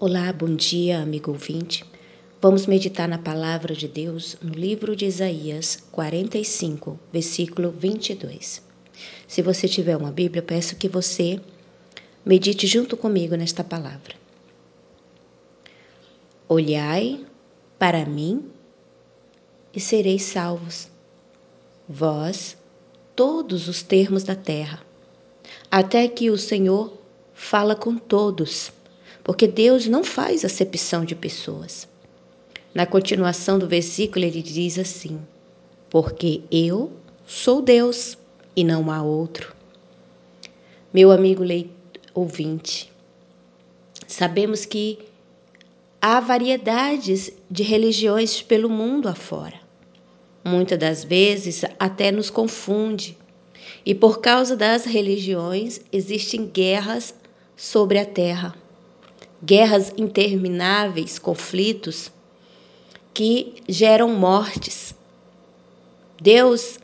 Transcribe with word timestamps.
Olá, 0.00 0.32
bom 0.32 0.54
dia, 0.54 1.00
amigo 1.00 1.32
ouvinte. 1.32 1.84
Vamos 2.40 2.66
meditar 2.66 3.08
na 3.08 3.18
palavra 3.18 3.74
de 3.74 3.88
Deus 3.88 4.36
no 4.40 4.52
livro 4.52 4.94
de 4.94 5.06
Isaías 5.06 5.82
45, 5.90 6.96
versículo 7.12 7.72
22. 7.72 8.62
Se 9.26 9.42
você 9.42 9.66
tiver 9.66 9.96
uma 9.96 10.12
Bíblia, 10.12 10.40
peço 10.40 10.76
que 10.76 10.88
você 10.88 11.40
medite 12.24 12.64
junto 12.68 12.96
comigo 12.96 13.34
nesta 13.34 13.64
palavra. 13.64 14.14
Olhai 16.48 17.26
para 17.76 18.06
mim 18.06 18.44
e 19.74 19.80
sereis 19.80 20.22
salvos, 20.22 20.88
vós, 21.88 22.56
todos 23.16 23.66
os 23.66 23.82
termos 23.82 24.22
da 24.22 24.36
terra, 24.36 24.80
até 25.68 26.06
que 26.06 26.30
o 26.30 26.38
Senhor 26.38 26.96
fala 27.34 27.74
com 27.74 27.96
todos 27.96 28.77
porque 29.28 29.46
Deus 29.46 29.86
não 29.86 30.02
faz 30.02 30.42
acepção 30.42 31.04
de 31.04 31.14
pessoas. 31.14 31.86
Na 32.72 32.86
continuação 32.86 33.58
do 33.58 33.68
versículo, 33.68 34.24
ele 34.24 34.40
diz 34.40 34.78
assim: 34.78 35.20
Porque 35.90 36.40
eu 36.50 36.90
sou 37.26 37.60
Deus 37.60 38.16
e 38.56 38.64
não 38.64 38.90
há 38.90 39.02
outro. 39.02 39.54
Meu 40.94 41.12
amigo 41.12 41.44
ouvinte, 42.14 42.90
sabemos 44.06 44.64
que 44.64 44.98
há 46.00 46.20
variedades 46.20 47.30
de 47.50 47.62
religiões 47.62 48.40
pelo 48.40 48.70
mundo 48.70 49.10
afora. 49.10 49.60
Muitas 50.42 50.78
das 50.78 51.04
vezes 51.04 51.66
até 51.78 52.10
nos 52.10 52.30
confunde. 52.30 53.14
E 53.84 53.94
por 53.94 54.22
causa 54.22 54.56
das 54.56 54.86
religiões 54.86 55.82
existem 55.92 56.46
guerras 56.46 57.14
sobre 57.54 57.98
a 57.98 58.06
terra 58.06 58.54
guerras 59.42 59.92
intermináveis, 59.96 61.18
conflitos 61.18 62.10
que 63.14 63.54
geram 63.68 64.08
mortes. 64.08 64.94
Deus 66.20 66.78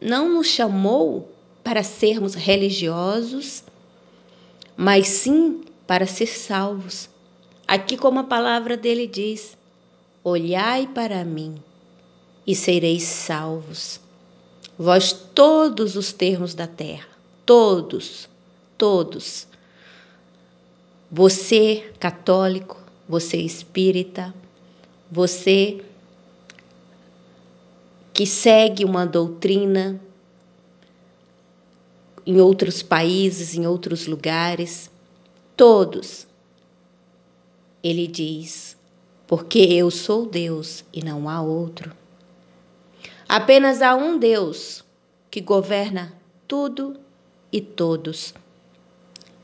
não 0.00 0.28
nos 0.28 0.46
chamou 0.46 1.30
para 1.62 1.82
sermos 1.82 2.34
religiosos, 2.34 3.62
mas 4.76 5.08
sim 5.08 5.62
para 5.86 6.06
ser 6.06 6.26
salvos. 6.26 7.08
Aqui, 7.66 7.96
como 7.96 8.20
a 8.20 8.24
palavra 8.24 8.76
dele 8.76 9.06
diz: 9.06 9.56
Olhai 10.24 10.86
para 10.86 11.24
mim 11.24 11.56
e 12.46 12.54
sereis 12.54 13.02
salvos. 13.02 14.00
Vós 14.78 15.12
todos 15.12 15.94
os 15.94 16.10
termos 16.10 16.54
da 16.54 16.66
terra, 16.66 17.08
todos, 17.44 18.28
todos 18.78 19.49
você 21.10 21.92
católico, 21.98 22.80
você 23.08 23.36
espírita, 23.38 24.32
você 25.10 25.82
que 28.12 28.24
segue 28.26 28.84
uma 28.84 29.04
doutrina 29.04 30.00
em 32.24 32.40
outros 32.40 32.82
países, 32.82 33.54
em 33.54 33.66
outros 33.66 34.06
lugares, 34.06 34.90
todos. 35.56 36.26
Ele 37.82 38.06
diz: 38.06 38.76
porque 39.26 39.58
eu 39.58 39.90
sou 39.90 40.26
Deus 40.26 40.84
e 40.92 41.02
não 41.02 41.28
há 41.28 41.40
outro. 41.40 41.92
Apenas 43.28 43.80
há 43.80 43.94
um 43.94 44.18
Deus 44.18 44.84
que 45.30 45.40
governa 45.40 46.12
tudo 46.46 46.98
e 47.52 47.60
todos. 47.60 48.34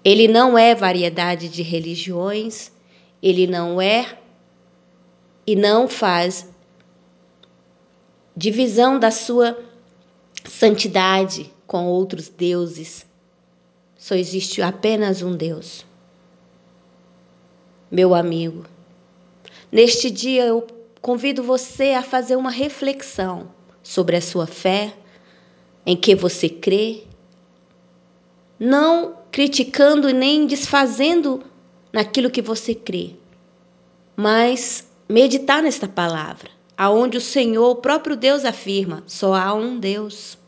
Ele 0.06 0.28
não 0.28 0.56
é 0.56 0.72
variedade 0.72 1.48
de 1.48 1.64
religiões, 1.64 2.70
ele 3.20 3.44
não 3.44 3.82
é 3.82 4.16
e 5.44 5.56
não 5.56 5.88
faz 5.88 6.48
divisão 8.36 9.00
da 9.00 9.10
sua 9.10 9.58
santidade 10.44 11.52
com 11.66 11.86
outros 11.86 12.28
deuses. 12.28 13.04
Só 13.98 14.14
existe 14.14 14.62
apenas 14.62 15.22
um 15.22 15.36
Deus. 15.36 15.84
Meu 17.90 18.14
amigo, 18.14 18.64
neste 19.72 20.08
dia 20.08 20.44
eu 20.44 20.68
convido 21.02 21.42
você 21.42 21.94
a 21.94 22.02
fazer 22.04 22.36
uma 22.36 22.52
reflexão 22.52 23.50
sobre 23.82 24.14
a 24.14 24.20
sua 24.20 24.46
fé, 24.46 24.94
em 25.84 25.96
que 25.96 26.14
você 26.14 26.48
crê. 26.48 27.02
Não 28.56 29.25
criticando 29.36 30.14
nem 30.14 30.46
desfazendo 30.46 31.44
naquilo 31.92 32.30
que 32.30 32.40
você 32.40 32.74
crê, 32.74 33.10
mas 34.16 34.88
meditar 35.06 35.62
nesta 35.62 35.86
palavra, 35.86 36.48
aonde 36.74 37.18
o 37.18 37.20
Senhor, 37.20 37.68
o 37.68 37.76
próprio 37.76 38.16
Deus 38.16 38.46
afirma: 38.46 39.04
só 39.06 39.34
há 39.34 39.52
um 39.52 39.78
Deus. 39.78 40.38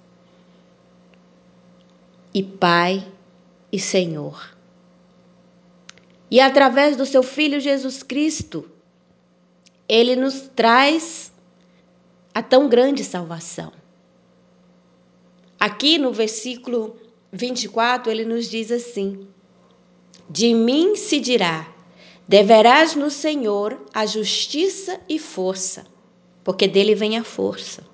E 2.33 2.43
Pai 2.43 3.07
e 3.71 3.79
Senhor. 3.79 4.57
E 6.31 6.41
através 6.41 6.97
do 6.97 7.05
seu 7.05 7.23
filho 7.23 7.61
Jesus 7.61 8.03
Cristo, 8.03 8.71
ele 9.87 10.17
nos 10.17 10.49
traz 10.57 11.31
a 12.33 12.43
tão 12.43 12.71
grande 12.71 13.05
salvação. 13.05 13.71
Aqui 15.61 15.99
no 15.99 16.11
versículo 16.11 16.99
24, 17.33 18.11
ele 18.11 18.25
nos 18.25 18.49
diz 18.49 18.71
assim: 18.71 19.27
De 20.29 20.55
mim 20.55 20.97
se 20.97 21.21
dirá: 21.21 21.73
deverás 22.27 22.95
no 22.95 23.11
Senhor 23.11 23.81
a 23.93 24.07
justiça 24.07 25.01
e 25.09 25.19
força, 25.19 25.87
porque 26.43 26.67
dele 26.67 26.95
vem 26.95 27.19
a 27.19 27.25
força. 27.25 27.85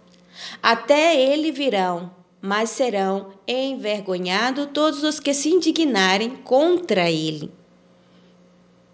Até 0.63 1.21
ele 1.21 1.51
virão, 1.51 2.11
mas 2.41 2.71
serão 2.71 3.33
envergonhados 3.47 4.69
todos 4.73 5.03
os 5.03 5.19
que 5.19 5.33
se 5.33 5.49
indignarem 5.49 6.37
contra 6.37 7.11
ele. 7.11 7.51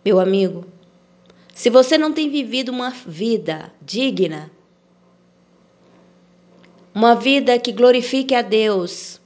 Meu 0.05 0.19
amigo, 0.19 0.67
se 1.55 1.69
você 1.69 1.99
não 1.99 2.13
tem 2.13 2.31
vivido 2.31 2.71
uma 2.71 2.91
vida 2.91 3.73
digna, 3.83 4.51
uma 6.95 7.15
vida 7.15 7.59
que 7.59 7.73
glorifique 7.73 8.35
a 8.35 8.43
Deus, 8.43 9.20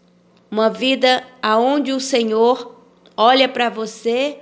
uma 0.54 0.70
vida 0.70 1.26
aonde 1.42 1.90
o 1.90 1.98
Senhor 1.98 2.76
olha 3.16 3.48
para 3.48 3.68
você 3.68 4.38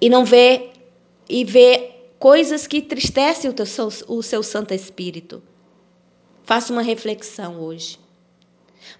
e 0.00 0.08
não 0.08 0.24
vê 0.24 0.70
e 1.28 1.44
vê 1.44 1.96
coisas 2.18 2.66
que 2.66 2.78
entristecem 2.78 3.50
o, 3.50 3.52
teu, 3.52 3.66
o 4.08 4.22
seu 4.22 4.42
Santo 4.42 4.72
Espírito. 4.72 5.42
Faça 6.44 6.72
uma 6.72 6.80
reflexão 6.80 7.60
hoje. 7.60 7.98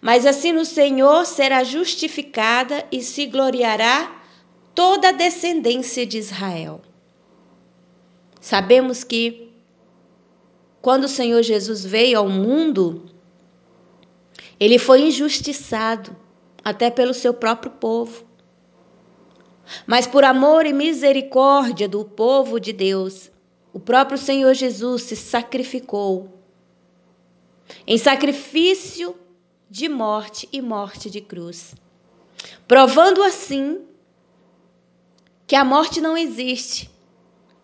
Mas 0.02 0.26
assim 0.26 0.52
no 0.52 0.66
Senhor 0.66 1.24
será 1.24 1.64
justificada 1.64 2.86
e 2.92 3.02
se 3.02 3.24
gloriará 3.24 4.20
toda 4.74 5.08
a 5.08 5.12
descendência 5.12 6.04
de 6.04 6.18
Israel. 6.18 6.82
Sabemos 8.38 9.02
que 9.02 9.50
quando 10.82 11.04
o 11.04 11.08
Senhor 11.08 11.42
Jesus 11.42 11.86
veio 11.86 12.18
ao 12.18 12.28
mundo, 12.28 13.16
ele 14.58 14.78
foi 14.78 15.02
injustiçado 15.02 16.16
até 16.64 16.90
pelo 16.90 17.14
seu 17.14 17.32
próprio 17.32 17.72
povo. 17.72 18.24
Mas 19.86 20.06
por 20.06 20.24
amor 20.24 20.66
e 20.66 20.72
misericórdia 20.72 21.88
do 21.88 22.04
povo 22.04 22.58
de 22.58 22.72
Deus, 22.72 23.30
o 23.72 23.78
próprio 23.78 24.18
Senhor 24.18 24.54
Jesus 24.54 25.02
se 25.02 25.16
sacrificou 25.16 26.34
em 27.86 27.98
sacrifício 27.98 29.14
de 29.70 29.88
morte 29.88 30.48
e 30.50 30.62
morte 30.62 31.10
de 31.10 31.20
cruz, 31.20 31.74
provando 32.66 33.22
assim 33.22 33.82
que 35.46 35.54
a 35.54 35.64
morte 35.64 36.00
não 36.00 36.16
existe 36.16 36.90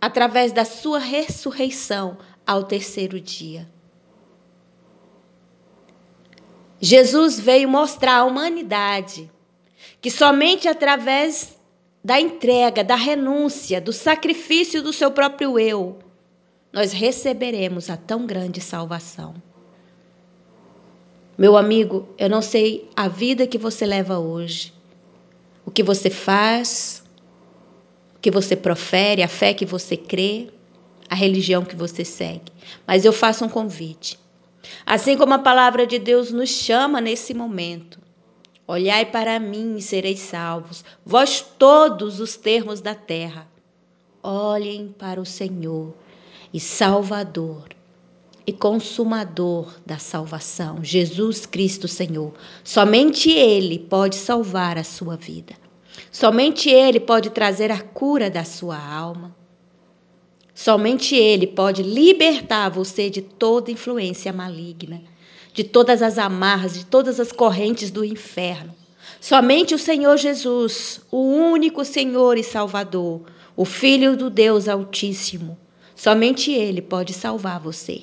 através 0.00 0.52
da 0.52 0.64
sua 0.64 0.98
ressurreição 0.98 2.18
ao 2.46 2.64
terceiro 2.64 3.18
dia. 3.18 3.73
Jesus 6.84 7.40
veio 7.40 7.66
mostrar 7.66 8.18
à 8.18 8.24
humanidade 8.24 9.30
que 10.02 10.10
somente 10.10 10.68
através 10.68 11.56
da 12.04 12.20
entrega, 12.20 12.84
da 12.84 12.94
renúncia, 12.94 13.80
do 13.80 13.90
sacrifício 13.90 14.82
do 14.82 14.92
seu 14.92 15.10
próprio 15.10 15.58
eu, 15.58 15.98
nós 16.70 16.92
receberemos 16.92 17.88
a 17.88 17.96
tão 17.96 18.26
grande 18.26 18.60
salvação. 18.60 19.34
Meu 21.38 21.56
amigo, 21.56 22.06
eu 22.18 22.28
não 22.28 22.42
sei 22.42 22.86
a 22.94 23.08
vida 23.08 23.46
que 23.46 23.56
você 23.56 23.86
leva 23.86 24.18
hoje, 24.18 24.70
o 25.64 25.70
que 25.70 25.82
você 25.82 26.10
faz, 26.10 27.02
o 28.14 28.20
que 28.20 28.30
você 28.30 28.54
profere, 28.54 29.22
a 29.22 29.28
fé 29.28 29.54
que 29.54 29.64
você 29.64 29.96
crê, 29.96 30.50
a 31.08 31.14
religião 31.14 31.64
que 31.64 31.74
você 31.76 32.04
segue, 32.04 32.52
mas 32.86 33.06
eu 33.06 33.12
faço 33.14 33.42
um 33.42 33.48
convite. 33.48 34.22
Assim 34.84 35.16
como 35.16 35.34
a 35.34 35.38
palavra 35.38 35.86
de 35.86 35.98
Deus 35.98 36.30
nos 36.30 36.50
chama 36.50 37.00
nesse 37.00 37.34
momento, 37.34 37.98
Olhai 38.66 39.04
para 39.04 39.38
mim 39.38 39.76
e 39.76 39.82
sereis 39.82 40.20
salvos, 40.20 40.82
vós 41.04 41.44
todos 41.58 42.18
os 42.18 42.34
termos 42.34 42.80
da 42.80 42.94
terra. 42.94 43.46
Olhem 44.22 44.94
para 44.98 45.20
o 45.20 45.26
Senhor 45.26 45.92
e 46.50 46.58
Salvador 46.58 47.68
e 48.46 48.54
Consumador 48.54 49.70
da 49.84 49.98
salvação, 49.98 50.82
Jesus 50.82 51.44
Cristo 51.44 51.86
Senhor. 51.86 52.32
Somente 52.62 53.30
Ele 53.30 53.78
pode 53.78 54.16
salvar 54.16 54.78
a 54.78 54.84
sua 54.84 55.14
vida. 55.14 55.54
Somente 56.10 56.70
Ele 56.70 57.00
pode 57.00 57.28
trazer 57.30 57.70
a 57.70 57.82
cura 57.82 58.30
da 58.30 58.44
sua 58.44 58.78
alma. 58.78 59.36
Somente 60.54 61.16
Ele 61.16 61.48
pode 61.48 61.82
libertar 61.82 62.68
você 62.68 63.10
de 63.10 63.20
toda 63.20 63.72
influência 63.72 64.32
maligna, 64.32 65.02
de 65.52 65.64
todas 65.64 66.00
as 66.00 66.16
amarras, 66.16 66.74
de 66.74 66.86
todas 66.86 67.18
as 67.18 67.32
correntes 67.32 67.90
do 67.90 68.04
inferno. 68.04 68.72
Somente 69.20 69.74
o 69.74 69.78
Senhor 69.78 70.16
Jesus, 70.16 71.00
o 71.10 71.18
único 71.18 71.84
Senhor 71.84 72.38
e 72.38 72.44
Salvador, 72.44 73.22
o 73.56 73.64
Filho 73.64 74.16
do 74.16 74.30
Deus 74.30 74.68
Altíssimo, 74.68 75.58
somente 75.96 76.52
Ele 76.52 76.80
pode 76.80 77.12
salvar 77.12 77.58
você. 77.58 78.02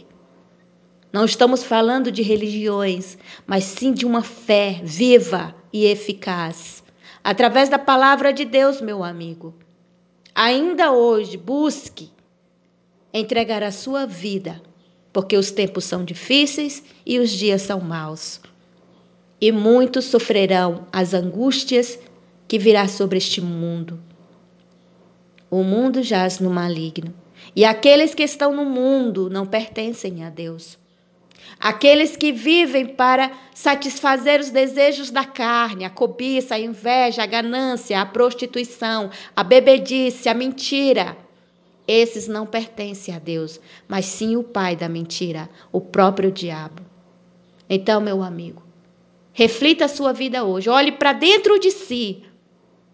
Não 1.13 1.23
estamos 1.23 1.63
falando 1.63 2.11
de 2.11 2.21
religiões, 2.21 3.17
mas 3.47 3.63
sim 3.63 3.93
de 3.93 4.05
uma 4.05 4.21
fé 4.21 4.81
viva 4.83 5.55
e 5.71 5.85
eficaz. 5.85 6.83
Através 7.23 7.69
da 7.69 7.79
palavra 7.79 8.33
de 8.33 8.43
Deus, 8.43 8.81
meu 8.81 9.03
amigo. 9.03 9.53
Ainda 10.33 10.91
hoje, 10.91 11.37
busque 11.37 12.09
entregar 13.13 13.63
a 13.63 13.71
sua 13.71 14.05
vida, 14.05 14.61
porque 15.11 15.35
os 15.35 15.51
tempos 15.51 15.83
são 15.85 16.03
difíceis 16.03 16.83
e 17.05 17.19
os 17.19 17.29
dias 17.29 17.61
são 17.61 17.79
maus. 17.79 18.39
E 19.39 19.51
muitos 19.51 20.05
sofrerão 20.05 20.87
as 20.91 21.13
angústias 21.13 21.97
que 22.47 22.59
virá 22.59 22.87
sobre 22.87 23.17
este 23.17 23.41
mundo. 23.41 23.99
O 25.49 25.63
mundo 25.63 26.01
jaz 26.01 26.39
no 26.39 26.49
maligno, 26.49 27.13
e 27.55 27.65
aqueles 27.65 28.13
que 28.13 28.23
estão 28.23 28.55
no 28.55 28.63
mundo 28.63 29.29
não 29.29 29.45
pertencem 29.45 30.23
a 30.23 30.29
Deus. 30.29 30.77
Aqueles 31.59 32.15
que 32.15 32.31
vivem 32.31 32.85
para 32.85 33.31
satisfazer 33.53 34.39
os 34.39 34.49
desejos 34.49 35.11
da 35.11 35.25
carne, 35.25 35.85
a 35.85 35.89
cobiça, 35.89 36.55
a 36.55 36.59
inveja, 36.59 37.23
a 37.23 37.25
ganância, 37.25 37.99
a 37.99 38.05
prostituição, 38.05 39.09
a 39.35 39.43
bebedice, 39.43 40.29
a 40.29 40.33
mentira, 40.33 41.17
esses 41.87 42.27
não 42.27 42.45
pertencem 42.45 43.13
a 43.13 43.19
Deus, 43.19 43.59
mas 43.87 44.05
sim 44.05 44.35
o 44.35 44.43
pai 44.43 44.75
da 44.75 44.87
mentira, 44.87 45.49
o 45.71 45.81
próprio 45.81 46.31
diabo. 46.31 46.81
Então, 47.69 47.99
meu 48.01 48.21
amigo, 48.21 48.61
reflita 49.33 49.85
a 49.85 49.89
sua 49.89 50.13
vida 50.13 50.43
hoje, 50.43 50.69
olhe 50.69 50.91
para 50.91 51.13
dentro 51.13 51.59
de 51.59 51.71
si. 51.71 52.23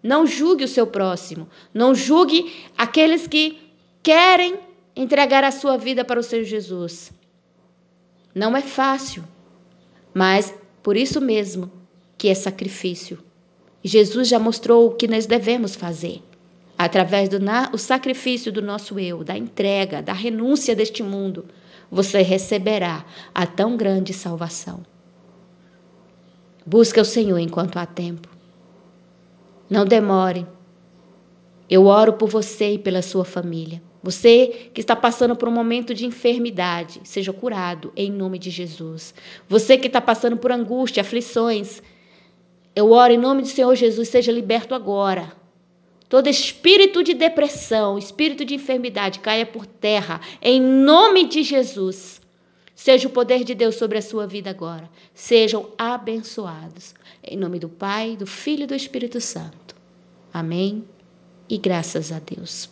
Não 0.02 0.26
julgue 0.26 0.64
o 0.64 0.68
seu 0.68 0.88
próximo, 0.88 1.50
não 1.74 1.94
julgue 1.94 2.54
aqueles 2.78 3.28
que 3.28 3.58
querem 4.02 4.60
entregar 4.96 5.44
a 5.44 5.52
sua 5.52 5.78
vida 5.78 6.06
para 6.06 6.20
o 6.20 6.24
Senhor 6.24 6.46
Jesus. 6.46 7.12
Não 8.34 8.56
é 8.56 8.62
fácil, 8.62 9.24
mas 10.14 10.54
por 10.82 10.96
isso 10.96 11.20
mesmo 11.20 11.72
que 12.18 12.30
é 12.30 12.36
sacrifício. 12.36 13.20
Jesus 13.84 14.28
já 14.28 14.40
mostrou 14.40 14.88
o 14.88 14.96
que 14.96 15.08
nós 15.08 15.26
devemos 15.26 15.76
fazer 15.76 16.22
através 16.78 17.28
do 17.28 17.38
o 17.74 17.78
sacrifício 17.78 18.52
do 18.52 18.62
nosso 18.62 19.00
eu, 19.00 19.24
da 19.24 19.38
entrega, 19.38 20.02
da 20.02 20.14
renúncia 20.14 20.76
deste 20.76 21.02
mundo, 21.02 21.46
você 21.90 22.22
receberá 22.22 23.06
a 23.34 23.46
tão 23.46 23.76
grande 23.76 24.14
salvação. 24.14 24.86
Busca 26.66 27.02
o 27.02 27.06
Senhor 27.06 27.40
enquanto 27.40 27.78
há 27.78 27.86
tempo. 27.86 28.30
Não 29.70 29.86
demore. 29.86 30.46
Eu 31.70 31.86
oro 31.86 32.14
por 32.14 32.30
você 32.30 32.74
e 32.74 32.80
pela 32.80 33.02
sua 33.02 33.26
família. 33.26 33.82
Você 34.04 34.70
que 34.74 34.80
está 34.80 34.96
passando 34.96 35.36
por 35.36 35.50
um 35.50 35.52
momento 35.52 35.94
de 35.94 36.06
enfermidade, 36.06 37.02
seja 37.04 37.34
curado 37.34 37.92
em 37.96 38.12
nome 38.12 38.38
de 38.38 38.50
Jesus. 38.50 39.14
Você 39.50 39.78
que 39.78 39.88
está 39.88 40.00
passando 40.00 40.38
por 40.38 40.52
angústia, 40.52 41.02
aflições, 41.02 41.82
eu 42.76 42.92
oro 42.92 43.12
em 43.12 43.18
nome 43.18 43.42
do 43.42 43.48
Senhor 43.48 43.76
Jesus, 43.76 44.08
seja 44.08 44.32
liberto 44.32 44.76
agora. 44.76 45.34
Todo 46.10 46.30
espírito 46.30 47.04
de 47.04 47.14
depressão, 47.14 47.98
espírito 47.98 48.46
de 48.46 48.56
enfermidade 48.56 49.20
caia 49.20 49.46
por 49.46 49.66
terra, 49.66 50.22
em 50.42 50.62
nome 50.62 51.28
de 51.28 51.44
Jesus. 51.44 52.22
Seja 52.74 53.08
o 53.08 53.12
poder 53.12 53.44
de 53.44 53.54
Deus 53.54 53.76
sobre 53.76 53.98
a 53.98 54.02
sua 54.02 54.26
vida 54.26 54.50
agora. 54.50 54.90
Sejam 55.14 55.70
abençoados. 55.78 56.94
Em 57.24 57.36
nome 57.36 57.60
do 57.60 57.68
Pai, 57.68 58.16
do 58.16 58.28
Filho 58.28 58.64
e 58.64 58.68
do 58.68 58.76
Espírito 58.76 59.20
Santo. 59.20 59.76
Amém. 60.32 60.86
E 61.50 61.58
graças 61.58 62.12
a 62.12 62.20
Deus. 62.20 62.70